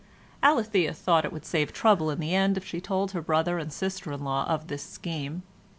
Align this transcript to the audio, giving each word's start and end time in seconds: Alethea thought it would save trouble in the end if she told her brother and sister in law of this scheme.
Alethea 0.41 0.95
thought 0.95 1.25
it 1.25 1.31
would 1.31 1.45
save 1.45 1.71
trouble 1.71 2.09
in 2.09 2.19
the 2.19 2.33
end 2.33 2.57
if 2.57 2.65
she 2.65 2.81
told 2.81 3.11
her 3.11 3.21
brother 3.21 3.59
and 3.59 3.71
sister 3.71 4.11
in 4.11 4.23
law 4.23 4.47
of 4.47 4.65
this 4.65 4.81
scheme. 4.83 5.43